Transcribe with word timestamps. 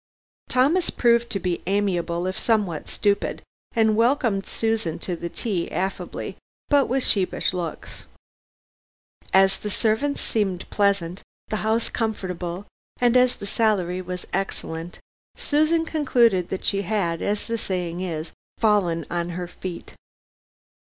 Thomas 0.49 0.89
proved 0.89 1.29
to 1.29 1.39
be 1.39 1.61
amiable 1.67 2.25
if 2.25 2.39
somewhat 2.39 2.89
stupid, 2.89 3.43
and 3.75 3.95
welcomed 3.95 4.47
Susan 4.47 4.97
to 4.97 5.29
tea 5.29 5.71
affably 5.71 6.37
but 6.69 6.87
with 6.87 7.05
sheepish 7.05 7.53
looks. 7.53 8.07
As 9.31 9.59
the 9.59 9.69
servants 9.69 10.19
seemed 10.19 10.67
pleasant, 10.71 11.21
the 11.49 11.57
house 11.57 11.87
comfortable, 11.87 12.65
and 12.99 13.15
as 13.15 13.35
the 13.35 13.45
salary 13.45 14.01
was 14.01 14.25
excellent, 14.33 14.99
Susan 15.37 15.85
concluded 15.85 16.49
that 16.49 16.65
she 16.65 16.81
had 16.81 17.21
as 17.21 17.45
the 17.45 17.59
saying 17.59 18.01
is 18.01 18.31
fallen 18.57 19.05
on 19.11 19.29
her 19.29 19.47
feet. 19.47 19.93